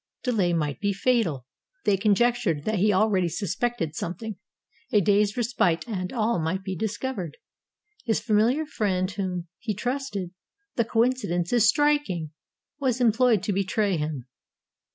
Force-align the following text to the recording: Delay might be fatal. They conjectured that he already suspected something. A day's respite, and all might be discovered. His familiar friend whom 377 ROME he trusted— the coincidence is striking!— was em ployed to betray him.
Delay 0.23 0.51
might 0.51 0.79
be 0.79 0.93
fatal. 0.93 1.45
They 1.85 1.95
conjectured 1.95 2.63
that 2.63 2.79
he 2.79 2.91
already 2.91 3.29
suspected 3.29 3.93
something. 3.93 4.37
A 4.91 4.99
day's 4.99 5.37
respite, 5.37 5.87
and 5.87 6.11
all 6.11 6.39
might 6.39 6.63
be 6.63 6.75
discovered. 6.75 7.37
His 8.05 8.19
familiar 8.19 8.65
friend 8.65 9.11
whom 9.11 9.47
377 9.63 9.63
ROME 9.69 9.71
he 9.75 9.75
trusted— 9.75 10.31
the 10.75 10.85
coincidence 10.89 11.53
is 11.53 11.69
striking!— 11.69 12.31
was 12.81 12.99
em 12.99 13.11
ployed 13.11 13.43
to 13.43 13.53
betray 13.53 13.95
him. 13.95 14.25